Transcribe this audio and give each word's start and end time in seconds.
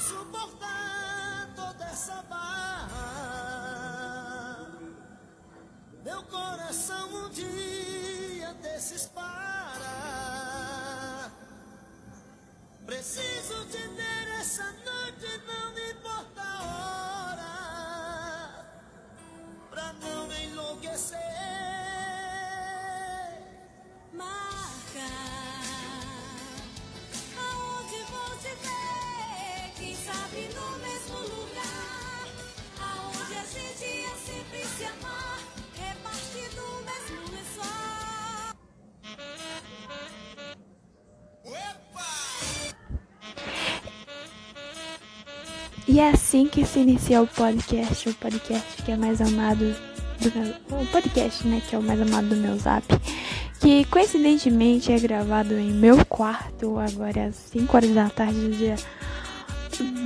suportar 0.00 1.52
toda 1.54 1.84
essa 1.84 2.22
barra. 2.22 2.96
Meu 6.04 6.22
coração 6.24 7.26
um 7.26 7.30
dia 7.30 8.54
desses 8.62 9.06
E 45.88 46.00
é 46.00 46.10
assim 46.10 46.46
que 46.46 46.66
se 46.66 46.80
inicia 46.80 47.22
o 47.22 47.26
podcast, 47.26 48.08
o 48.08 48.14
podcast 48.14 48.82
que 48.82 48.90
é 48.90 48.96
mais 48.96 49.20
amado 49.20 49.74
do 50.20 50.32
meu, 50.38 50.80
o 50.80 50.86
podcast, 50.86 51.46
né, 51.46 51.62
que 51.68 51.76
é 51.76 51.78
o 51.78 51.82
mais 51.82 52.00
amado 52.00 52.28
do 52.28 52.36
meu 52.36 52.56
Zap, 52.58 52.84
que 53.60 53.84
coincidentemente 53.84 54.92
é 54.92 54.98
gravado 54.98 55.54
em 55.54 55.70
meu 55.70 56.04
quarto 56.06 56.78
agora 56.78 57.26
às 57.26 57.36
5 57.36 57.76
horas 57.76 57.90
da 57.90 58.08
tarde 58.10 58.34
do 58.34 58.50
dia 58.50 58.76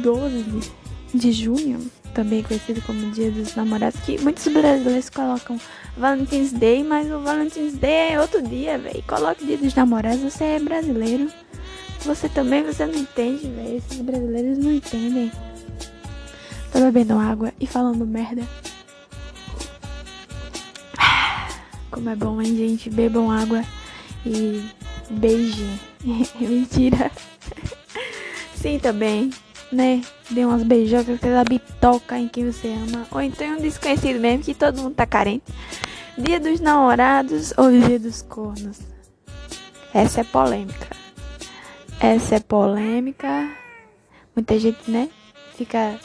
12 0.03 0.71
de 1.15 1.33
junho, 1.33 1.91
também 2.15 2.43
conhecido 2.43 2.83
como 2.83 3.11
Dia 3.13 3.31
dos 3.31 3.55
Namorados, 3.55 4.01
que 4.01 4.19
muitos 4.21 4.47
brasileiros 4.49 5.09
colocam 5.09 5.59
Valentine's 5.97 6.53
Day, 6.53 6.85
mas 6.85 7.11
o 7.11 7.21
Valentine's 7.21 7.75
Day 7.75 8.13
é 8.13 8.21
outro 8.21 8.43
dia, 8.43 8.79
velho. 8.79 9.03
Coloca 9.07 9.43
o 9.43 9.47
Dia 9.47 9.57
dos 9.57 9.75
Namorados, 9.75 10.21
você 10.21 10.45
é 10.45 10.61
brasileiro. 10.61 11.31
Você 12.05 12.29
também, 12.29 12.65
você 12.65 12.87
não 12.87 12.95
entende, 12.95 13.47
velho. 13.49 13.77
Esses 13.77 14.01
brasileiros 14.01 14.59
não 14.59 14.73
entendem. 14.73 15.31
Tô 16.73 16.81
bebendo 16.81 17.19
água 17.19 17.53
e 17.61 17.67
falando 17.67 18.07
merda. 18.07 18.43
Como 21.91 22.09
é 22.09 22.17
bom, 22.17 22.41
hein, 22.41 22.57
gente? 22.57 22.89
Bebam 22.89 23.31
água 23.31 23.63
e 24.25 24.65
beijem. 25.11 25.79
Mentira. 26.41 27.11
Sim, 28.57 28.79
também, 28.79 29.31
né? 29.71 30.03
Dê 30.31 30.45
umas 30.45 30.63
beijocas, 30.63 31.17
aquela 31.17 31.45
bitoca 31.45 32.19
em 32.19 32.29
quem 32.29 32.51
você 32.51 32.69
ama. 32.69 33.07
Ou 33.11 33.21
então 33.21 33.47
em 33.47 33.53
um 33.57 33.61
desconhecido 33.61 34.19
mesmo, 34.21 34.45
que 34.45 34.55
todo 34.55 34.81
mundo 34.81 34.95
tá 34.95 35.07
carente. 35.07 35.45
Dia 36.17 36.41
dos 36.41 36.61
namorados 36.61 37.53
ou 37.57 37.71
dia 37.71 37.99
dos 37.99 38.23
cornos? 38.23 38.79
Essa 39.93 40.21
é 40.21 40.25
polêmica. 40.25 41.00
Essa 42.01 42.37
é 42.37 42.41
polêmica. 42.41 43.51
Muita 44.35 44.59
gente, 44.59 44.91
né? 44.91 45.11
Fica 45.55 46.01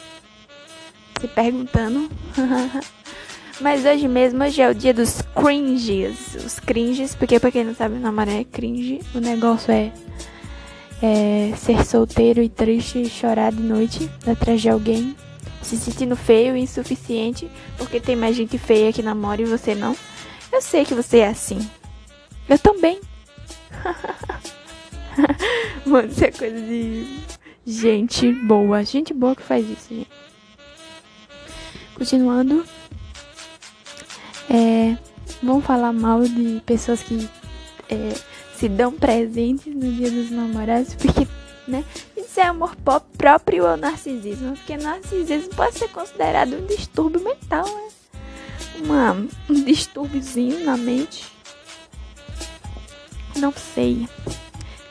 se 1.21 1.27
perguntando. 1.29 2.09
Mas 3.61 3.85
hoje 3.85 4.05
mesmo, 4.05 4.43
hoje 4.43 4.61
é 4.61 4.69
o 4.69 4.75
dia 4.75 4.93
dos 4.93 5.21
cringes. 5.21 6.35
Os 6.35 6.59
cringes, 6.59 7.15
porque 7.15 7.39
pra 7.39 7.49
quem 7.49 7.63
não 7.63 7.73
sabe, 7.73 7.95
namorar 7.95 8.35
é 8.35 8.43
cringe. 8.43 8.99
O 9.13 9.19
negócio 9.19 9.71
é, 9.71 9.93
é 11.01 11.53
ser 11.55 11.85
solteiro 11.85 12.41
e 12.41 12.49
triste 12.49 13.01
e 13.01 13.09
chorar 13.09 13.53
de 13.53 13.61
noite 13.61 14.11
atrás 14.27 14.61
de 14.61 14.67
alguém. 14.67 15.15
Se 15.61 15.77
sentindo 15.77 16.17
feio 16.17 16.57
e 16.57 16.59
insuficiente, 16.59 17.49
porque 17.77 18.01
tem 18.01 18.17
mais 18.17 18.35
gente 18.35 18.57
feia 18.57 18.91
que 18.91 19.01
namora 19.01 19.41
e 19.41 19.45
você 19.45 19.73
não. 19.73 19.95
Eu 20.51 20.61
sei 20.61 20.83
que 20.83 20.93
você 20.93 21.19
é 21.19 21.29
assim. 21.29 21.57
Eu 22.49 22.59
também. 22.59 22.99
Mano, 25.85 26.07
isso 26.07 26.23
é 26.23 26.31
coisa 26.31 26.61
de 26.61 27.19
gente 27.65 28.31
boa. 28.31 28.83
Gente 28.83 29.13
boa 29.13 29.35
que 29.35 29.41
faz 29.41 29.69
isso, 29.69 29.93
gente. 29.93 30.09
Continuando. 31.95 32.65
É, 34.49 34.97
vamos 35.41 35.65
falar 35.65 35.91
mal 35.93 36.21
de 36.21 36.61
pessoas 36.65 37.01
que 37.01 37.29
é, 37.89 38.13
se 38.55 38.69
dão 38.69 38.91
presentes 38.91 39.73
no 39.73 39.91
dia 39.91 40.09
dos 40.09 40.29
namorados, 40.29 40.93
porque, 40.95 41.27
né? 41.67 41.83
Isso 42.15 42.39
é 42.39 42.43
amor 42.43 42.75
próprio 43.17 43.65
ou 43.65 43.77
narcisismo? 43.77 44.55
Porque 44.55 44.77
narcisismo 44.77 45.55
pode 45.55 45.77
ser 45.77 45.87
considerado 45.89 46.53
um 46.55 46.65
distúrbio 46.65 47.23
mental, 47.23 47.65
né? 47.65 47.87
Uma, 48.83 49.11
um 49.49 49.63
distúrbiozinho 49.63 50.63
na 50.65 50.75
mente. 50.77 51.25
Não 53.37 53.53
sei. 53.53 54.07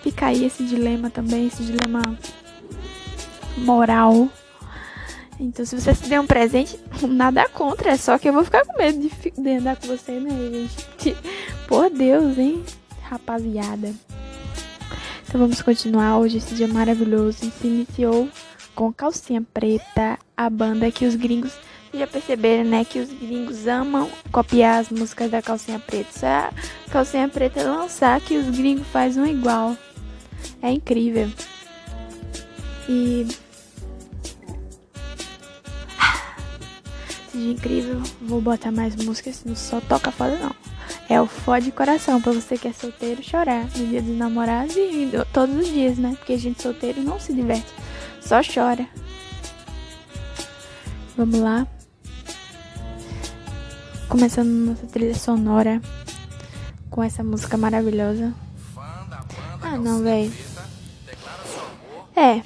Fica 0.04 0.26
aí 0.26 0.44
esse 0.44 0.62
dilema 0.62 1.09
também, 1.09 1.47
esse 1.47 1.62
dilema 1.62 2.03
moral. 3.56 4.28
Então, 5.41 5.65
se 5.65 5.81
você 5.81 5.94
se 5.94 6.06
der 6.10 6.20
um 6.20 6.26
presente, 6.26 6.78
nada 7.09 7.48
contra, 7.48 7.92
é 7.92 7.97
só 7.97 8.19
que 8.19 8.28
eu 8.28 8.32
vou 8.34 8.44
ficar 8.44 8.66
com 8.66 8.76
medo 8.76 8.98
de, 9.00 9.31
de 9.31 9.50
andar 9.56 9.76
com 9.76 9.87
você, 9.87 10.20
né, 10.20 10.28
gente? 10.31 11.16
Por 11.66 11.88
Deus, 11.88 12.37
hein, 12.37 12.62
rapaziada. 13.00 13.94
Então, 15.26 15.41
vamos 15.41 15.62
continuar 15.62 16.19
hoje, 16.19 16.37
esse 16.37 16.54
dia 16.54 16.69
maravilhoso. 16.69 17.50
Se 17.50 17.66
iniciou 17.66 18.28
com 18.75 18.93
Calcinha 18.93 19.41
Preta, 19.54 20.19
a 20.37 20.50
banda 20.50 20.91
que 20.91 21.06
os 21.06 21.14
gringos. 21.14 21.54
Já 21.94 22.06
perceberam, 22.06 22.69
né, 22.69 22.84
que 22.84 22.98
os 22.98 23.09
gringos 23.09 23.66
amam 23.66 24.10
copiar 24.31 24.81
as 24.81 24.91
músicas 24.91 25.31
da 25.31 25.41
Calcinha 25.41 25.78
Preta. 25.78 26.12
Se 26.12 26.26
a 26.26 26.53
Calcinha 26.91 27.26
Preta 27.26 27.62
lançar, 27.62 28.20
que 28.20 28.37
os 28.37 28.50
gringos 28.50 28.87
fazem 28.88 29.22
um 29.22 29.26
igual. 29.26 29.75
É 30.62 30.71
incrível. 30.71 31.31
E 32.88 33.27
Seja 37.34 37.50
incrível, 37.50 38.00
vou 38.22 38.41
botar 38.41 38.71
mais 38.71 38.94
músicas, 38.94 39.43
não 39.44 39.56
só 39.56 39.81
toca 39.81 40.12
foda 40.12 40.38
não. 40.38 40.55
É 41.09 41.21
o 41.21 41.27
fode 41.27 41.72
coração 41.72 42.21
pra 42.21 42.32
você 42.32 42.56
que 42.56 42.69
é 42.69 42.72
solteiro 42.72 43.25
chorar 43.25 43.65
no 43.77 43.87
dia 43.88 44.00
dos 44.00 44.16
namorados 44.16 44.77
e 44.77 45.10
todos 45.32 45.56
os 45.56 45.66
dias, 45.66 45.99
né? 45.99 46.15
Porque 46.16 46.38
gente 46.38 46.62
solteiro 46.62 47.03
não 47.03 47.19
se 47.19 47.34
diverte, 47.34 47.66
só 48.21 48.41
chora. 48.41 48.88
Vamos 51.16 51.41
lá. 51.41 51.66
Começando 54.09 54.49
nossa 54.49 54.87
trilha 54.87 55.15
sonora 55.15 55.82
com 56.88 57.03
essa 57.03 57.25
música 57.25 57.56
maravilhosa. 57.56 58.32
Ah, 59.74 59.78
não, 59.78 60.04
velho. 60.04 60.32
É, 62.14 62.43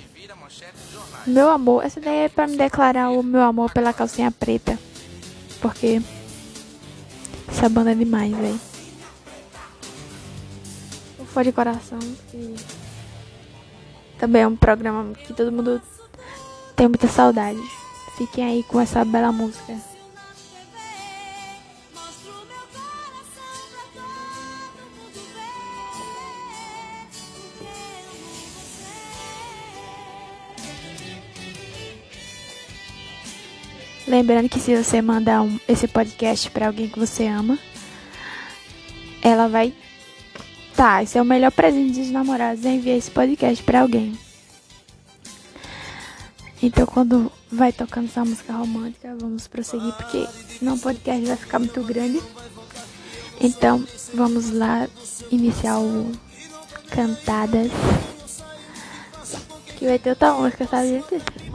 meu 1.27 1.51
amor, 1.51 1.85
essa 1.85 2.01
daí 2.01 2.21
é 2.21 2.29
pra 2.31 2.47
me 2.47 2.57
declarar 2.57 3.11
o 3.11 3.23
meu 3.23 3.43
amor 3.43 3.71
pela 3.71 3.93
calcinha 3.93 4.31
preta. 4.31 4.79
Porque 5.61 6.01
essa 7.47 7.69
banda 7.69 7.93
é 7.93 7.95
demais, 7.95 8.35
velho. 8.35 8.61
O 11.19 11.25
For 11.27 11.45
de 11.45 11.53
Coração 11.53 11.99
e 12.33 12.57
também 14.19 14.43
é 14.43 14.49
um 14.49 14.57
programa 14.57 15.13
que 15.13 15.35
todo 15.35 15.53
mundo 15.53 15.83
tem 16.75 16.89
muita 16.89 17.09
saudade. 17.09 17.61
Fiquem 18.17 18.43
aí 18.43 18.63
com 18.63 18.81
essa 18.81 19.05
bela 19.05 19.31
música. 19.31 19.77
Lembrando 34.09 34.49
que 34.49 34.59
se 34.59 34.75
você 34.75 35.03
mandar 35.03 35.43
um- 35.43 35.61
esse 35.69 35.87
podcast 35.87 36.51
pra 36.51 36.69
alguém 36.69 36.89
que 36.89 36.99
você 36.99 37.27
ama, 37.27 37.59
ela 39.23 39.49
vai. 39.49 39.75
Tá, 40.75 41.03
esse 41.03 41.19
é 41.19 41.23
o 41.23 41.25
melhor 41.25 41.51
presente 41.53 41.99
dos 42.01 42.11
namorados, 42.11 42.65
é 42.65 42.71
enviar 42.71 42.97
esse 42.97 43.11
podcast 43.11 43.63
pra 43.65 43.81
alguém. 43.83 44.19
Então, 46.63 46.87
quando 46.87 47.31
vai 47.53 47.71
tocando 47.73 48.07
essa 48.07 48.25
música 48.25 48.53
romântica, 48.53 49.15
vamos 49.21 49.47
prosseguir, 49.47 49.93
porque 49.95 50.27
senão 50.59 50.75
o 50.75 50.79
podcast 50.79 51.27
vai 51.27 51.37
ficar 51.37 51.59
muito 51.59 51.83
grande. 51.83 52.21
Então, 53.41 53.85
vamos 54.15 54.51
lá 54.51 54.89
iniciar 55.31 55.79
o 55.81 56.11
Cantadas. 56.91 57.71
Que 59.77 59.87
vai 59.87 59.99
ter 59.99 60.11
outra 60.11 60.33
música, 60.33 60.67
sabe, 60.67 60.89
gente? 60.89 61.48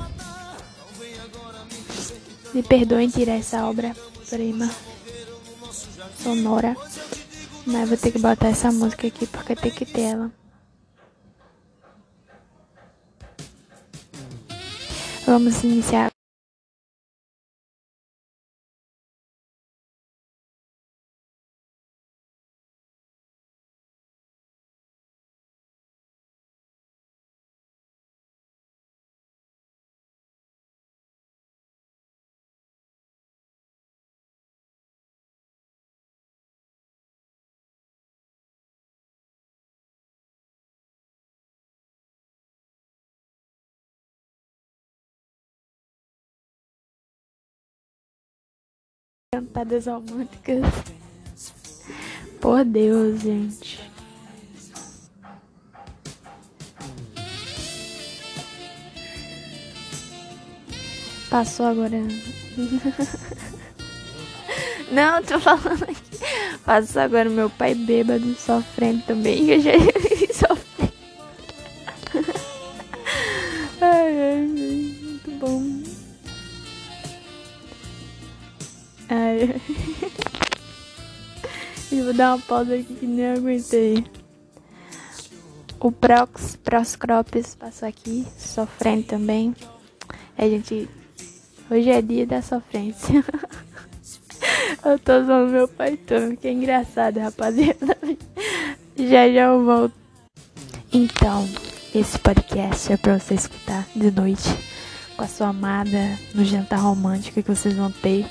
Me 2.53 2.61
perdoem 2.61 3.09
tirar 3.09 3.33
essa 3.33 3.65
obra-prima 3.65 4.69
sonora. 6.21 6.75
Mas 7.65 7.89
vou 7.89 7.97
ter 7.97 8.11
que 8.11 8.19
botar 8.19 8.50
essa 8.50 8.71
música 8.71 9.07
aqui 9.07 9.25
porque 9.25 9.55
tem 9.55 9.71
que 9.71 9.85
ter 9.85 10.01
ela. 10.01 10.31
Vamos 15.25 15.63
iniciar. 15.63 16.12
Cantadas 49.33 49.88
românticas. 49.88 50.63
Por 52.39 52.63
Deus, 52.63 53.19
gente. 53.19 53.80
Passou 61.31 61.65
agora. 61.65 61.97
Não, 64.91 65.24
tô 65.24 65.39
falando 65.39 65.81
aqui. 65.81 65.95
Passou 66.63 67.01
agora 67.01 67.27
meu 67.27 67.50
pai 67.50 67.74
bêbado 67.74 68.36
sofrendo 68.36 69.01
também. 69.07 69.50
Eu 69.50 69.59
já 69.59 69.71
Eu 81.92 82.06
vou 82.06 82.13
dar 82.13 82.36
uma 82.36 82.42
pausa 82.42 82.75
aqui 82.75 82.95
que 82.95 83.06
nem 83.06 83.28
aguentei. 83.28 84.06
O 85.80 85.92
Prox, 85.92 86.57
Proscropes 86.63 87.56
passou 87.56 87.88
aqui, 87.88 88.25
sofrendo 88.38 89.04
também. 89.04 89.56
A 90.38 90.48
gente. 90.48 90.90
Hoje 91.69 91.90
é 91.90 92.01
dia 92.01 92.25
da 92.25 92.42
sofrência. 92.42 93.24
eu 94.84 95.00
tô 95.00 95.19
usando 95.19 95.51
meu 95.51 95.68
pai 95.68 95.98
todo, 95.98 96.38
que 96.38 96.48
é 96.48 96.51
engraçado, 96.51 97.19
rapaziada. 97.19 97.98
Já 98.96 99.28
já 99.28 99.46
eu 99.46 99.66
volto. 99.66 99.96
Então, 100.92 101.50
esse 101.96 102.19
podcast 102.19 102.94
é 102.94 102.98
pra 102.98 103.18
você 103.18 103.34
escutar 103.34 103.88
de 103.96 104.12
noite 104.12 104.48
com 105.18 105.24
a 105.24 105.28
sua 105.28 105.48
amada 105.48 106.16
no 106.36 106.46
jantar 106.46 106.80
romântico 106.80 107.42
que 107.42 107.50
vocês 107.50 107.75
vão 107.75 107.92
ter. 107.92 108.28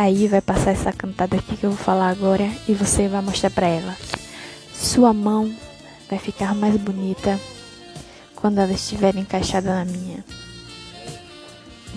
Aí 0.00 0.26
vai 0.28 0.40
passar 0.40 0.70
essa 0.70 0.90
cantada 0.94 1.36
aqui 1.36 1.58
que 1.58 1.64
eu 1.66 1.72
vou 1.72 1.78
falar 1.78 2.08
agora 2.08 2.50
e 2.66 2.72
você 2.72 3.06
vai 3.06 3.20
mostrar 3.20 3.50
pra 3.50 3.66
ela. 3.66 3.94
Sua 4.72 5.12
mão 5.12 5.54
vai 6.08 6.18
ficar 6.18 6.54
mais 6.54 6.74
bonita 6.78 7.38
quando 8.34 8.60
ela 8.60 8.72
estiver 8.72 9.14
encaixada 9.14 9.74
na 9.74 9.84
minha. 9.84 10.24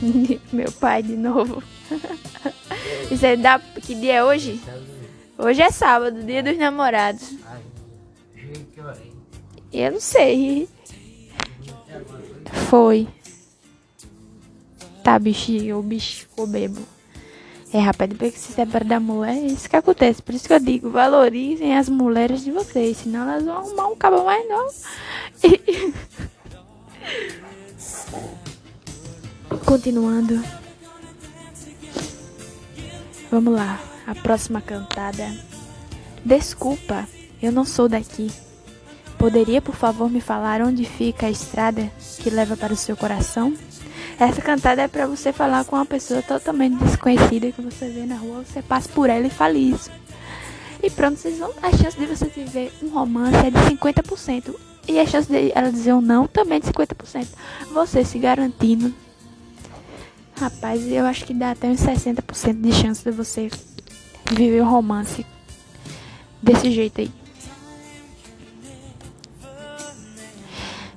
Meu 0.52 0.70
pai 0.74 1.02
de 1.02 1.16
novo. 1.16 1.64
Isso 3.10 3.26
é 3.26 3.38
da 3.38 3.58
que 3.58 3.96
dia 3.96 4.16
é 4.16 4.24
hoje? 4.26 4.60
Hoje 5.38 5.62
é 5.62 5.72
sábado, 5.72 6.24
dia 6.24 6.44
dos 6.44 6.58
namorados. 6.58 7.34
Eu 9.72 9.94
não 9.94 10.02
sei. 10.02 10.68
Foi. 12.70 13.08
Tá, 15.02 15.18
bichinho, 15.18 15.80
o 15.80 15.82
bicho 15.82 16.24
ficou 16.28 16.46
bebo. 16.46 16.93
É, 17.74 17.80
rapaz, 17.80 18.08
depois 18.08 18.32
que 18.32 18.40
se 18.40 18.54
separa 18.54 18.86
da 18.86 19.00
mulher, 19.00 19.36
é 19.36 19.48
isso 19.48 19.68
que 19.68 19.76
acontece. 19.76 20.22
Por 20.22 20.36
isso 20.36 20.46
que 20.46 20.54
eu 20.54 20.60
digo, 20.60 20.92
valorizem 20.92 21.76
as 21.76 21.90
mulheres 21.90 22.44
de 22.44 22.52
vocês, 22.52 22.98
senão 22.98 23.28
elas 23.28 23.44
vão 23.44 23.58
arrumar 23.58 23.88
um 23.88 23.96
cabo 23.96 24.24
mais 24.24 24.48
novo. 24.48 24.72
Continuando. 29.66 30.44
Vamos 33.32 33.56
lá, 33.56 33.82
a 34.06 34.14
próxima 34.14 34.62
cantada. 34.62 35.28
Desculpa, 36.24 37.08
eu 37.42 37.52
não 37.52 37.66
sou 37.66 37.90
daqui. 37.90 38.32
Poderia, 39.18 39.60
por 39.64 39.74
favor, 39.74 40.12
me 40.12 40.22
falar 40.22 40.62
onde 40.62 40.86
fica 40.86 41.26
a 41.26 41.32
estrada 41.32 41.92
que 42.20 42.30
leva 42.30 42.56
para 42.56 42.74
o 42.74 42.78
seu 42.78 42.96
coração? 42.96 43.58
Essa 44.20 44.42
cantada 44.42 44.84
é 44.84 44.88
para 44.88 45.08
você 45.08 45.34
falar 45.34 45.66
com 45.66 45.76
uma 45.76 45.86
pessoa 45.86 46.22
totalmente 46.22 46.84
desconhecida 46.84 47.52
que 47.52 47.62
você 47.62 47.90
vê 47.90 48.06
na 48.06 48.16
rua, 48.16 48.44
você 48.44 48.62
passa 48.62 48.88
por 48.90 49.10
ela 49.10 49.26
e 49.26 49.30
fala 49.30 49.58
isso. 49.58 49.90
E 50.82 50.90
pronto, 50.90 51.18
vocês 51.18 51.40
vão, 51.40 51.52
a 51.62 51.72
chance 51.72 51.98
de 51.98 52.06
você 52.06 52.26
viver 52.26 52.72
um 52.82 52.90
romance 52.90 53.38
é 53.38 53.50
de 53.50 53.58
50%. 53.58 54.54
E 54.88 55.00
a 55.00 55.06
chance 55.06 55.32
de 55.32 55.52
ela 55.56 55.72
dizer 55.72 55.94
um 55.94 56.02
não 56.02 56.28
também 56.28 56.58
é 56.58 56.60
de 56.60 56.68
50%. 56.68 57.28
Você 57.74 58.04
se 58.04 58.20
garantindo. 58.20 58.94
Rapaz, 60.36 60.86
eu 60.92 61.06
acho 61.06 61.24
que 61.26 61.34
dá 61.34 61.52
até 61.52 61.68
uns 61.68 61.80
60% 61.80 62.62
de 62.62 62.74
chance 62.74 63.04
de 63.04 63.12
você 63.12 63.50
viver 64.30 64.62
um 64.62 64.70
romance 64.70 65.26
desse 66.42 66.70
jeito 66.70 67.00
aí. 67.00 67.12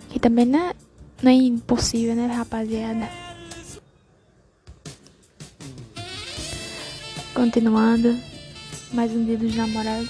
Que 0.08 0.19
também 0.19 0.46
não 0.46 0.58
é, 0.58 0.74
não 1.23 1.31
é 1.31 1.35
impossível, 1.35 2.15
né, 2.15 2.27
rapaziada? 2.27 3.08
Continuando. 7.35 8.19
Mais 8.93 9.13
um 9.13 9.25
dia 9.25 9.37
dos 9.37 9.55
namorados. 9.55 10.08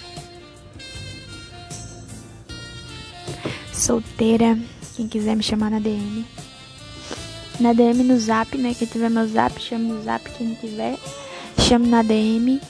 Solteira. 3.73 4.59
Quem 4.95 5.09
quiser 5.09 5.37
me 5.37 5.43
chamar 5.43 5.71
na 5.71 5.79
DM. 5.79 6.25
Na 7.61 7.73
DM 7.73 8.03
no 8.03 8.19
zap, 8.19 8.57
né? 8.57 8.75
Quem 8.75 8.87
tiver 8.87 9.11
meu 9.11 9.27
zap, 9.29 9.61
chame 9.61 9.87
no 9.87 10.03
zap. 10.03 10.29
Quem 10.31 10.49
não 10.49 10.55
tiver, 10.57 10.99
chame 11.59 11.87
na 11.89 12.03
DM. 12.03 12.61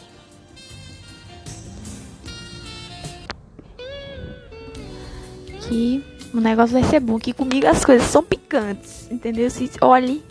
Que 5.69 6.16
o 6.39 6.41
negócio 6.41 6.73
vai 6.73 6.85
ser 6.85 7.01
bom. 7.01 7.19
Que 7.19 7.33
comigo 7.33 7.67
as 7.67 7.85
coisas 7.85 8.07
são 8.09 8.23
picantes. 8.23 9.09
Entendeu? 9.11 9.51
Se 9.51 9.71
olhe. 9.81 10.23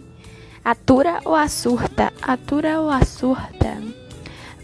Atura 0.63 1.19
ou 1.25 1.35
assurta? 1.35 2.11
Atura 2.21 2.81
ou 2.81 2.89
assurta? 2.89 3.77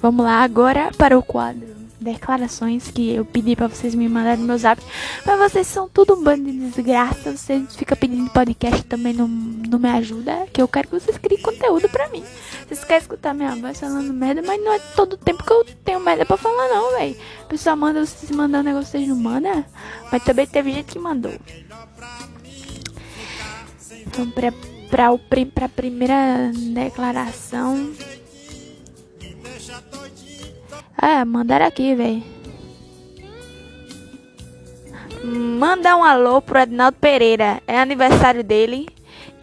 Vamos 0.01 0.25
lá 0.25 0.41
agora 0.41 0.89
para 0.97 1.17
o 1.17 1.21
quadro 1.21 1.81
declarações 2.01 2.89
que 2.89 3.13
eu 3.13 3.23
pedi 3.23 3.55
para 3.55 3.67
vocês 3.67 3.93
me 3.93 4.09
mandarem 4.09 4.39
no 4.39 4.47
meu 4.47 4.57
zap. 4.57 4.81
Mas 5.25 5.51
vocês 5.51 5.67
são 5.67 5.87
tudo 5.87 6.15
um 6.15 6.23
bando 6.23 6.43
de 6.43 6.69
desgraça. 6.69 7.37
Vocês 7.37 7.75
ficam 7.75 7.95
pedindo 7.95 8.29
podcast 8.31 8.83
também 8.83 9.13
não, 9.13 9.27
não 9.27 9.79
me 9.79 9.89
ajuda. 9.89 10.47
Que 10.51 10.61
eu 10.61 10.67
quero 10.67 10.87
que 10.87 10.99
vocês 10.99 11.17
criem 11.17 11.41
conteúdo 11.41 11.87
pra 11.89 12.09
mim. 12.09 12.23
Vocês 12.71 12.85
querem 12.85 13.01
escutar 13.01 13.33
minha 13.33 13.53
voz 13.53 13.77
falando 13.77 14.13
merda, 14.13 14.41
mas 14.41 14.63
não 14.63 14.71
é 14.71 14.79
todo 14.95 15.17
tempo 15.17 15.43
que 15.43 15.51
eu 15.51 15.65
tenho 15.83 15.99
merda 15.99 16.25
pra 16.25 16.37
falar, 16.37 16.69
não, 16.69 16.91
velho. 16.91 17.17
O 17.43 17.47
pessoal 17.47 17.75
manda 17.75 18.05
vocês 18.05 18.31
mandar 18.31 18.59
um 18.59 18.63
negócio, 18.63 18.91
vocês 18.91 19.05
não 19.09 19.17
mandam. 19.17 19.65
Mas 20.09 20.23
também 20.23 20.47
teve 20.47 20.71
gente 20.71 20.93
que 20.93 20.97
mandou. 20.97 21.33
Então, 24.07 24.31
pra, 24.31 24.53
pra, 24.89 25.11
o, 25.11 25.19
pra 25.19 25.67
primeira 25.67 26.49
declaração. 26.73 27.91
Ah, 30.97 31.25
mandaram 31.25 31.65
aqui, 31.65 31.93
velho. 31.93 32.23
Manda 35.25 35.97
um 35.97 36.05
alô 36.05 36.41
pro 36.41 36.59
Ednaldo 36.59 36.97
Pereira. 37.01 37.61
É 37.67 37.77
aniversário 37.77 38.45
dele. 38.45 38.87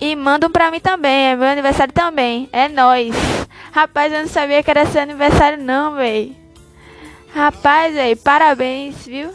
E 0.00 0.14
mandam 0.16 0.50
pra 0.50 0.70
mim 0.70 0.80
também. 0.80 1.28
É 1.28 1.36
meu 1.36 1.48
aniversário 1.48 1.92
também. 1.92 2.48
É 2.52 2.68
nóis. 2.68 3.14
Rapaz, 3.72 4.12
eu 4.12 4.20
não 4.20 4.28
sabia 4.28 4.62
que 4.62 4.70
era 4.70 4.86
seu 4.86 5.02
aniversário, 5.02 5.62
não, 5.62 5.94
velho. 5.94 6.34
Rapaz, 7.34 7.94
velho, 7.94 8.16
parabéns, 8.16 9.06
viu? 9.06 9.30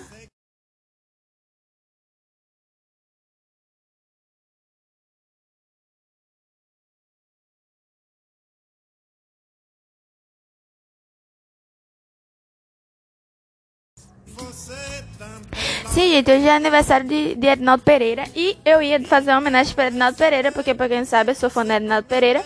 Sim, 15.94 16.10
gente, 16.10 16.32
hoje 16.32 16.48
é 16.48 16.56
aniversário 16.56 17.08
de, 17.08 17.36
de 17.36 17.46
Ednaldo 17.46 17.84
Pereira 17.84 18.24
e 18.36 18.58
eu 18.66 18.82
ia 18.82 19.00
fazer 19.06 19.30
uma 19.30 19.38
homenagem 19.38 19.76
para 19.76 19.90
Ednaldo 19.90 20.18
Pereira, 20.18 20.52
porque 20.52 20.74
pra 20.74 20.90
quem 20.90 20.98
não 20.98 21.06
sabe, 21.06 21.30
eu 21.30 21.36
sou 21.36 21.52
fã 21.52 21.64
de 21.64 21.72
Ednaldo 21.72 22.08
Pereira. 22.08 22.44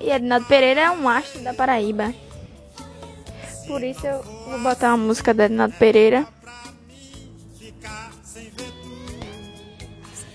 E 0.00 0.10
Ednaldo 0.10 0.46
Pereira 0.46 0.80
é 0.80 0.90
um 0.90 1.06
astro 1.06 1.42
da 1.42 1.52
Paraíba. 1.52 2.14
Por 3.66 3.82
isso 3.82 4.06
eu 4.06 4.22
vou 4.22 4.58
botar 4.60 4.88
uma 4.94 5.04
música 5.04 5.34
do 5.34 5.42
Ednaldo 5.42 5.74
Pereira. 5.74 6.26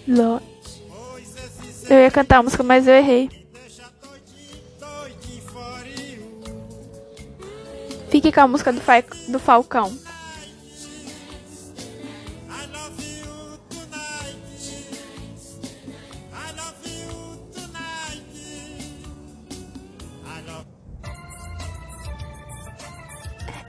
Lo... 0.07 0.39
Eu 1.89 2.01
ia 2.01 2.11
cantar 2.11 2.37
a 2.37 2.43
música, 2.43 2.61
mas 2.61 2.87
eu 2.87 2.93
errei. 2.93 3.31
Fique 8.11 8.31
com 8.31 8.41
a 8.41 8.47
música 8.47 8.71
do, 8.71 8.79
Fa 8.79 9.03
do 9.27 9.39
Falcão. 9.39 9.91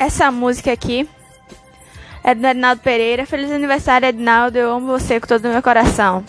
Essa 0.08 0.30
música 0.30 0.72
aqui 0.72 1.06
é 2.24 2.34
do 2.34 2.46
Ednaldo 2.46 2.80
Pereira. 2.80 3.26
Feliz 3.26 3.50
aniversário, 3.50 4.08
Ednaldo. 4.08 4.56
Eu 4.56 4.72
amo 4.72 4.86
você 4.86 5.20
com 5.20 5.26
todo 5.26 5.44
o 5.44 5.48
meu 5.50 5.62
coração. 5.62 6.24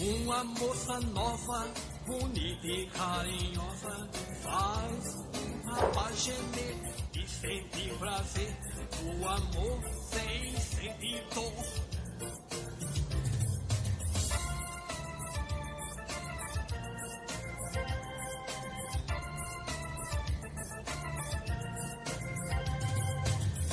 Uma 0.00 0.44
moça 0.44 1.00
nova, 1.00 1.66
bonita 2.06 2.66
e 2.68 2.86
carinhosa, 2.86 4.08
faz 4.44 5.16
um 5.34 5.68
rapaz 5.68 6.22
gemer 6.22 6.76
e 7.16 7.26
sentir 7.26 7.98
prazer. 7.98 8.56
O 9.02 9.26
amor 9.26 9.82
sem 10.12 10.56
sentir 10.60 11.26
dor. 11.34 11.52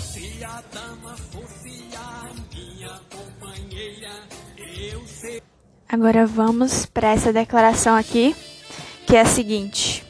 Se 0.01 0.43
a 0.43 0.61
dama 0.73 1.15
fosse 1.17 1.87
a 1.95 2.33
minha 2.51 2.99
companheira, 3.11 4.27
eu 4.57 5.07
sei. 5.07 5.44
Agora 5.87 6.25
vamos 6.25 6.85
para 6.85 7.11
essa 7.11 7.31
declaração 7.31 7.95
aqui, 7.95 8.35
que 9.05 9.15
é 9.15 9.21
a 9.21 9.25
seguinte: 9.25 10.03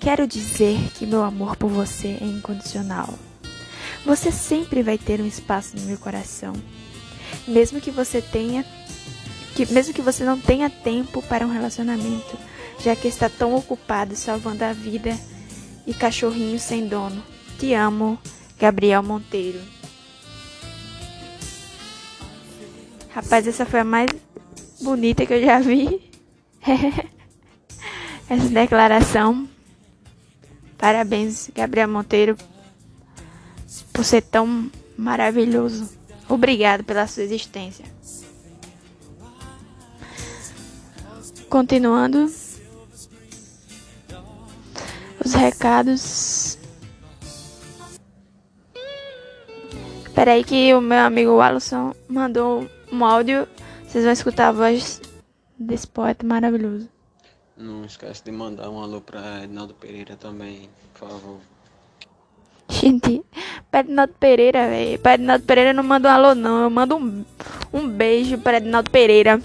Quero 0.00 0.26
dizer 0.26 0.78
que 0.94 1.06
meu 1.06 1.24
amor 1.24 1.56
por 1.56 1.70
você 1.70 2.18
é 2.20 2.24
incondicional. 2.24 3.18
Você 4.04 4.30
sempre 4.30 4.82
vai 4.82 4.98
ter 4.98 5.20
um 5.20 5.26
espaço 5.26 5.76
no 5.76 5.82
meu 5.86 5.98
coração, 5.98 6.52
mesmo 7.46 7.80
que 7.80 7.90
você 7.90 8.20
tenha 8.20 8.64
que 9.56 9.72
mesmo 9.72 9.92
que 9.92 10.02
você 10.02 10.22
não 10.22 10.38
tenha 10.38 10.70
tempo 10.70 11.20
para 11.22 11.44
um 11.44 11.50
relacionamento, 11.50 12.38
já 12.78 12.94
que 12.94 13.08
está 13.08 13.28
tão 13.28 13.56
ocupado 13.56 14.14
salvando 14.14 14.62
a 14.62 14.72
vida 14.72 15.18
e 15.86 15.92
cachorrinho 15.92 16.60
sem 16.60 16.86
dono. 16.86 17.20
Te 17.58 17.74
amo, 17.74 18.18
Gabriel 18.56 19.02
Monteiro. 19.02 19.58
Rapaz, 23.10 23.48
essa 23.48 23.66
foi 23.66 23.80
a 23.80 23.84
mais 23.84 24.10
bonita 24.80 25.26
que 25.26 25.34
eu 25.34 25.42
já 25.42 25.60
vi. 25.60 26.10
Essa 28.28 28.48
declaração. 28.48 29.48
Parabéns, 30.76 31.50
Gabriel 31.54 31.88
Monteiro, 31.88 32.36
por 33.92 34.04
ser 34.04 34.22
tão 34.22 34.70
maravilhoso. 34.96 35.90
Obrigado 36.28 36.84
pela 36.84 37.06
sua 37.06 37.22
existência. 37.22 37.84
Continuando. 41.48 42.30
Os 45.24 45.34
recados. 45.34 46.58
Peraí 50.14 50.44
que 50.44 50.74
o 50.74 50.80
meu 50.80 50.98
amigo 50.98 51.40
Alisson 51.40 51.94
mandou 52.08 52.68
um 52.92 53.04
áudio 53.04 53.48
vocês 53.88 54.04
vão 54.04 54.12
escutar 54.12 54.48
a 54.48 54.52
voz 54.52 55.00
desse 55.58 55.86
poeta 55.86 56.26
maravilhoso. 56.26 56.90
Não 57.56 57.86
esquece 57.86 58.22
de 58.22 58.30
mandar 58.30 58.68
um 58.68 58.82
alô 58.82 59.00
pra 59.00 59.44
Ednaldo 59.44 59.72
Pereira 59.72 60.14
também, 60.14 60.68
por 60.92 61.08
favor. 61.08 61.38
Gente, 62.68 63.24
pra 63.70 63.80
Ednaldo 63.80 64.12
Pereira, 64.20 64.68
velho. 64.68 64.98
Pra 64.98 65.14
Ednaldo 65.14 65.44
Pereira 65.44 65.72
não 65.72 65.82
manda 65.82 66.10
um 66.10 66.12
alô, 66.12 66.34
não. 66.34 66.64
Eu 66.64 66.70
mando 66.70 66.96
um, 66.96 67.24
um 67.72 67.88
beijo 67.88 68.36
pra 68.36 68.58
Ednaldo 68.58 68.90
Pereira. 68.90 69.40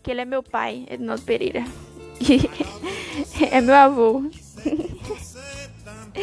Que 0.00 0.12
ele 0.12 0.20
é 0.20 0.24
meu 0.24 0.42
pai, 0.42 0.86
Ednaldo 0.88 1.22
Pereira. 1.22 1.64
é 3.50 3.60
meu 3.60 3.74
avô. 3.74 4.22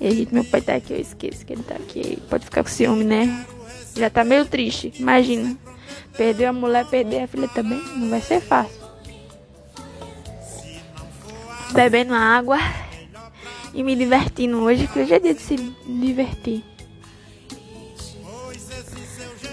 e, 0.00 0.10
gente, 0.10 0.32
meu 0.32 0.44
pai 0.44 0.62
tá 0.62 0.76
aqui, 0.76 0.92
eu 0.92 1.00
esqueço 1.00 1.44
que 1.44 1.52
ele 1.52 1.64
tá 1.64 1.74
aqui. 1.74 2.22
Pode 2.30 2.44
ficar 2.44 2.62
com 2.62 2.70
ciúme, 2.70 3.02
né? 3.02 3.44
Já 3.96 4.08
tá 4.08 4.22
meio 4.22 4.44
triste, 4.46 4.92
imagina. 5.00 5.58
Perder 6.16 6.46
a 6.46 6.52
mulher, 6.52 6.86
perder 6.86 7.22
a 7.22 7.26
filha 7.26 7.48
também, 7.48 7.82
não 7.96 8.08
vai 8.08 8.20
ser 8.20 8.40
fácil. 8.40 8.80
Bebendo 11.72 12.14
água 12.14 12.58
e 13.74 13.82
me 13.82 13.94
divertindo 13.94 14.62
hoje, 14.62 14.86
que 14.86 14.98
hoje 14.98 15.14
é 15.14 15.18
dia 15.18 15.34
de 15.34 15.42
se 15.42 15.56
divertir. 15.56 16.64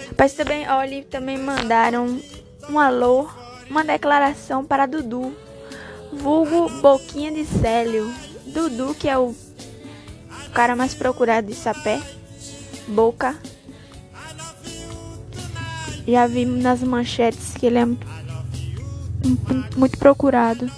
Rapaz, 0.10 0.34
também, 0.34 0.70
olha, 0.70 1.04
também 1.04 1.38
mandaram 1.38 2.20
um 2.70 2.80
alô, 2.80 3.28
uma 3.70 3.84
declaração 3.84 4.64
para 4.64 4.86
Dudu, 4.86 5.36
vulgo 6.14 6.70
Boquinha 6.82 7.32
de 7.32 7.44
Célio. 7.46 8.10
Dudu, 8.46 8.94
que 8.94 9.10
é 9.10 9.18
o 9.18 9.36
cara 10.54 10.76
mais 10.76 10.94
procurado 10.94 11.48
de 11.48 11.56
sapé, 11.56 12.00
Boca 12.88 13.36
já 16.08 16.28
vi 16.28 16.46
nas 16.46 16.84
manchetes 16.84 17.54
que 17.54 17.66
ele 17.66 17.80
é 17.80 17.86
muito 19.76 19.98
procurado. 19.98 20.70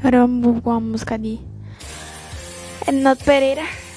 Agora 0.00 0.20
vamos 0.20 0.62
com 0.62 0.70
a 0.70 0.80
música 0.80 1.18
de 1.18 1.38
Renato 2.86 3.24
Pereira. 3.24 3.87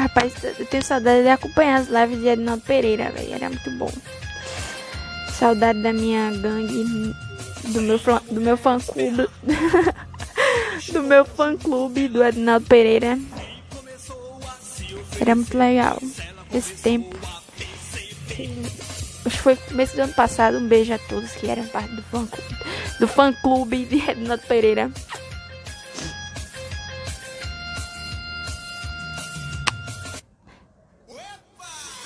Rapaz, 0.00 0.32
eu 0.58 0.64
tenho 0.66 0.82
saudade 0.82 1.22
de 1.22 1.28
acompanhar 1.28 1.80
as 1.80 1.88
lives 1.88 2.20
de 2.20 2.28
Edinaldo 2.28 2.62
Pereira, 2.62 3.10
velho. 3.10 3.34
Era 3.34 3.50
muito 3.50 3.70
bom. 3.72 3.92
Saudade 5.38 5.82
da 5.82 5.92
minha 5.92 6.30
gangue, 6.30 7.14
do 7.64 7.82
meu, 7.82 8.00
do 8.30 8.40
meu 8.40 8.56
fã 8.56 8.78
clube. 8.80 9.28
do 10.90 11.02
meu 11.02 11.24
fã 11.24 11.54
clube 11.56 12.08
do 12.08 12.24
Edinaldo 12.24 12.66
Pereira. 12.66 13.18
Era 15.20 15.34
muito 15.34 15.58
legal. 15.58 15.98
Esse 16.52 16.74
tempo. 16.76 17.14
Acho 19.24 19.36
que 19.36 19.42
foi 19.42 19.56
começo 19.56 19.96
do 19.96 20.02
ano 20.02 20.14
passado. 20.14 20.56
Um 20.58 20.66
beijo 20.66 20.94
a 20.94 20.98
todos 20.98 21.32
que 21.32 21.50
eram 21.50 21.66
parte 21.66 21.94
do 21.94 22.02
fã 22.02 22.26
clube, 22.26 22.56
do 23.00 23.08
fã 23.08 23.32
clube 23.32 23.84
de 23.84 24.10
Edinaldo 24.10 24.42
Pereira. 24.46 24.90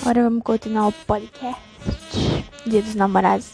Agora 0.01 0.25
vamos 0.25 0.43
continuar 0.43 0.89
o 0.89 0.93
podcast 0.93 1.61
Dia 2.67 2.81
dos 2.81 2.95
Namorados. 2.95 3.51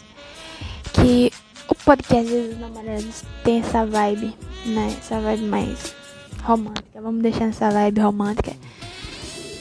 Que 0.93 1.29
o 1.67 1.75
podcast 1.75 2.25
Dia 2.25 2.47
dos 2.47 2.59
Namorados 2.59 3.23
tem 3.43 3.59
essa 3.59 3.85
vibe, 3.85 4.33
né? 4.65 4.95
Essa 4.97 5.19
vibe 5.19 5.43
mais 5.43 5.93
romântica. 6.41 7.01
Vamos 7.01 7.21
deixar 7.21 7.49
essa 7.49 7.69
vibe 7.69 7.99
romântica. 7.99 8.53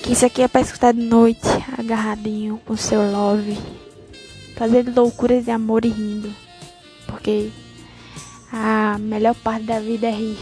Que 0.04 0.12
isso 0.12 0.24
aqui 0.24 0.42
é 0.42 0.48
pra 0.48 0.60
escutar 0.60 0.92
de 0.92 1.02
noite, 1.02 1.48
agarradinho 1.76 2.60
com 2.64 2.76
seu 2.76 3.10
love. 3.10 3.58
Fazendo 4.56 4.94
loucuras 4.94 5.44
de 5.44 5.50
amor 5.50 5.84
e 5.84 5.88
rindo. 5.88 6.32
Porque 7.06 7.50
a 8.52 8.96
melhor 8.98 9.34
parte 9.34 9.64
da 9.64 9.80
vida 9.80 10.06
é 10.06 10.12
rir. 10.12 10.38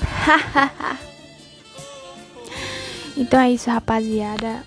Hahaha. 0.00 1.03
Então 3.16 3.40
é 3.40 3.52
isso, 3.52 3.70
rapaziada. 3.70 4.64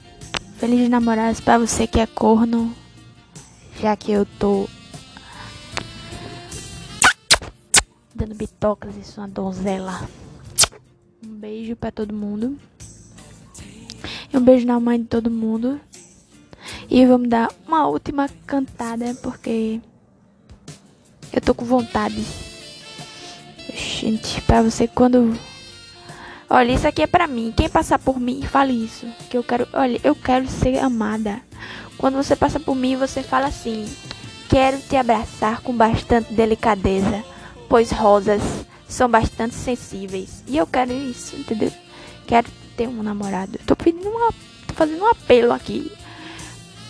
Feliz 0.58 0.90
namorados 0.90 1.40
pra 1.40 1.58
você 1.58 1.86
que 1.86 2.00
é 2.00 2.08
corno. 2.08 2.74
Já 3.80 3.96
que 3.96 4.12
eu 4.12 4.26
tô 4.26 4.68
dando 8.16 8.34
bitocas 8.34 8.96
e 8.98 9.04
sou 9.04 9.24
uma 9.24 9.30
donzela. 9.30 10.10
Um 11.24 11.36
beijo 11.36 11.76
pra 11.76 11.92
todo 11.92 12.14
mundo. 12.14 12.58
E 14.34 14.38
um 14.38 14.42
beijo 14.42 14.66
na 14.66 14.80
mãe 14.80 15.00
de 15.00 15.06
todo 15.06 15.30
mundo. 15.30 15.80
E 16.90 17.06
vamos 17.06 17.30
dar 17.30 17.52
uma 17.68 17.88
última 17.88 18.30
cantada 18.46 19.14
porque 19.16 19.82
eu 21.34 21.42
tô 21.42 21.54
com 21.54 21.66
vontade. 21.66 22.26
Gente, 23.74 24.42
pra 24.42 24.62
você 24.62 24.88
quando. 24.88 25.38
Olha, 26.50 26.72
isso 26.72 26.88
aqui 26.88 27.02
é 27.02 27.08
pra 27.08 27.28
mim. 27.28 27.54
Quem 27.56 27.68
passar 27.68 28.00
por 28.00 28.20
mim, 28.20 28.42
fale 28.42 28.74
isso. 28.74 29.06
Que 29.30 29.38
eu 29.38 29.44
quero. 29.44 29.68
Olha, 29.74 30.00
eu 30.04 30.16
quero 30.16 30.48
ser 30.48 30.78
amada. 30.80 31.42
Quando 31.98 32.16
você 32.16 32.36
passa 32.36 32.60
por 32.60 32.76
mim, 32.76 32.96
você 32.96 33.22
fala 33.22 33.48
assim: 33.48 33.86
Quero 34.50 34.80
te 34.80 34.96
abraçar 34.96 35.62
com 35.62 35.76
bastante 35.76 36.34
delicadeza, 36.34 37.24
pois 37.68 37.92
rosas 37.92 38.42
são 38.88 39.10
bastante 39.10 39.56
sensíveis. 39.56 40.42
E 40.48 40.56
eu 40.56 40.66
quero 40.66 40.94
isso, 40.94 41.36
entendeu? 41.36 41.72
Quero 42.26 42.48
ter 42.78 42.88
um 42.88 43.04
namorado. 43.04 43.60
Tô 43.66 43.76
pedindo 43.76 44.08
uma. 44.08 44.32
Tô 44.66 44.74
fazendo 44.74 45.04
um 45.04 45.08
apelo 45.08 45.52
aqui. 45.52 45.92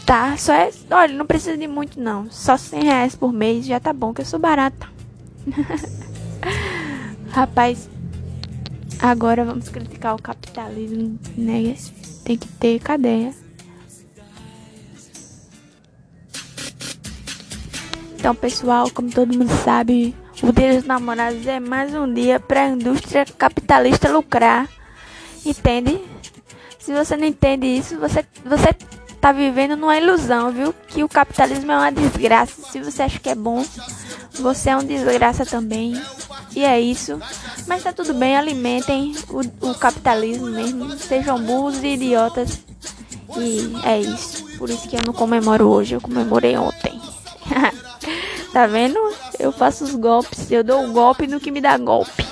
Tá? 0.05 0.37
Só 0.37 0.53
é. 0.53 0.69
Olha, 0.91 1.13
não 1.13 1.25
precisa 1.25 1.57
de 1.57 1.67
muito, 1.67 1.99
não. 1.99 2.29
Só 2.29 2.57
100 2.57 2.83
reais 2.83 3.15
por 3.15 3.33
mês 3.33 3.65
já 3.65 3.79
tá 3.79 3.91
bom, 3.91 4.13
que 4.13 4.21
eu 4.21 4.25
sou 4.25 4.39
barata. 4.39 4.87
Rapaz, 7.31 7.89
agora 8.99 9.45
vamos 9.45 9.69
criticar 9.69 10.15
o 10.15 10.21
capitalismo, 10.21 11.19
né? 11.37 11.75
Tem 12.23 12.37
que 12.37 12.47
ter 12.47 12.79
cadeia. 12.79 13.33
Então, 18.15 18.33
pessoal, 18.35 18.89
como 18.91 19.09
todo 19.09 19.37
mundo 19.37 19.51
sabe, 19.63 20.13
o 20.41 20.51
Dia 20.51 20.75
dos 20.75 20.85
Namorados 20.85 21.45
é 21.47 21.59
mais 21.59 21.93
um 21.93 22.11
dia 22.11 22.39
para 22.39 22.63
a 22.63 22.69
indústria 22.69 23.25
capitalista 23.25 24.11
lucrar. 24.11 24.67
Entende? 25.45 26.01
Se 26.79 26.91
você 26.91 27.15
não 27.15 27.25
entende 27.25 27.67
isso, 27.67 27.97
você, 27.97 28.25
você 28.43 28.73
tá 29.21 29.31
vivendo 29.31 29.75
numa 29.75 29.97
ilusão, 29.97 30.51
viu? 30.51 30.73
Que 30.87 31.03
o 31.03 31.09
capitalismo 31.09 31.71
é 31.71 31.77
uma 31.77 31.91
desgraça. 31.91 32.61
Se 32.71 32.79
você 32.79 33.03
acha 33.03 33.19
que 33.19 33.29
é 33.29 33.35
bom, 33.35 33.63
você 34.33 34.71
é 34.71 34.77
um 34.77 34.83
desgraça 34.83 35.45
também. 35.45 35.93
E 36.57 36.63
é 36.63 36.81
isso. 36.81 37.19
Mas 37.67 37.83
tá 37.83 37.93
tudo 37.93 38.15
bem, 38.15 38.35
alimentem 38.35 39.13
o, 39.29 39.69
o 39.69 39.75
capitalismo 39.75 40.47
mesmo. 40.47 40.97
Sejam 40.97 41.39
burros 41.39 41.83
e 41.83 41.89
idiotas. 41.89 42.61
E 43.37 43.77
é 43.83 43.99
isso. 43.99 44.43
Por 44.57 44.67
isso 44.67 44.89
que 44.89 44.95
eu 44.95 45.03
não 45.05 45.13
comemoro 45.13 45.69
hoje, 45.69 45.93
eu 45.93 46.01
comemorei 46.01 46.57
ontem. 46.57 46.99
tá 48.51 48.65
vendo? 48.65 48.97
Eu 49.37 49.51
faço 49.51 49.83
os 49.83 49.93
golpes. 49.93 50.49
Eu 50.49 50.63
dou 50.63 50.81
o 50.81 50.87
um 50.87 50.93
golpe 50.93 51.27
no 51.27 51.39
que 51.39 51.51
me 51.51 51.61
dá 51.61 51.77
golpe. 51.77 52.25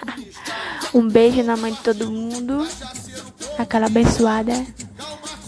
um 0.92 1.08
beijo 1.08 1.42
na 1.42 1.56
mãe 1.56 1.72
de 1.72 1.80
todo 1.80 2.10
mundo. 2.10 2.68
Aquela 3.56 3.86
abençoada. 3.86 4.52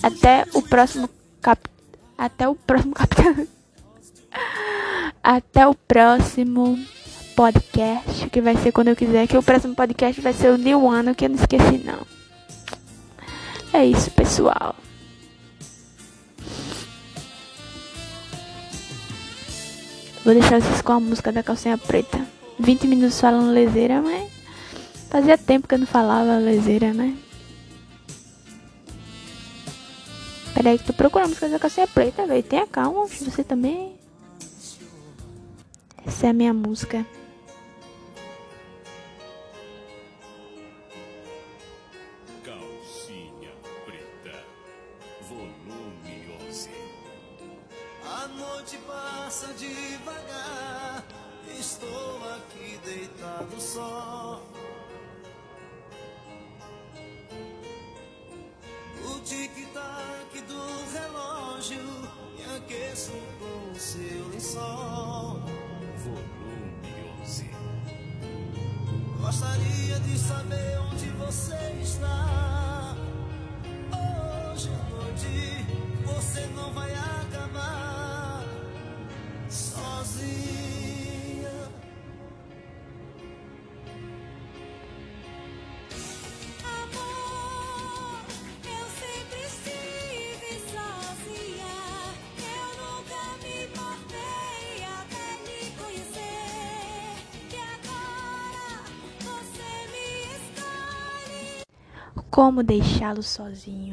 Até 0.02 0.46
o 0.54 0.62
próximo 0.62 1.06
cap... 1.42 1.60
Até 2.16 2.48
o 2.48 2.54
próximo 2.54 2.94
capítulo. 2.96 3.46
Até 5.22 5.68
o 5.68 5.74
próximo 5.74 6.78
podcast, 7.34 8.28
que 8.30 8.40
vai 8.40 8.56
ser 8.56 8.72
quando 8.72 8.88
eu 8.88 8.96
quiser. 8.96 9.26
Que 9.26 9.36
o 9.36 9.42
próximo 9.42 9.74
podcast 9.74 10.20
vai 10.20 10.32
ser 10.32 10.48
o 10.48 10.58
New 10.58 10.88
Ano, 10.88 11.14
que 11.14 11.24
eu 11.24 11.28
não 11.28 11.36
esqueci 11.36 11.78
não. 11.84 12.06
É 13.72 13.84
isso, 13.84 14.10
pessoal. 14.10 14.74
Vou 20.24 20.34
deixar 20.34 20.60
vocês 20.60 20.82
com 20.82 20.92
a 20.92 21.00
música 21.00 21.32
da 21.32 21.42
calcinha 21.42 21.78
preta. 21.78 22.20
20 22.58 22.86
minutos 22.86 23.20
falando 23.20 23.52
lezeira, 23.52 24.02
mas 24.02 24.30
fazia 25.08 25.38
tempo 25.38 25.66
que 25.66 25.74
eu 25.74 25.78
não 25.78 25.86
falava 25.86 26.36
lezeira, 26.36 26.92
né? 26.92 27.16
Peraí 30.52 30.78
que 30.78 30.84
tô 30.84 30.92
procurando 30.92 31.26
a 31.26 31.28
música 31.28 31.48
da 31.48 31.58
calcinha 31.58 31.86
preta, 31.86 32.26
velho. 32.26 32.42
Tenha 32.42 32.66
calma, 32.66 33.06
você 33.06 33.42
também. 33.42 33.94
Essa 36.06 36.26
é 36.26 36.30
a 36.30 36.34
minha 36.34 36.52
música. 36.52 37.06
Sunday. 70.40 70.79
Como 102.40 102.62
deixá-lo 102.62 103.22
sozinho? 103.22 103.89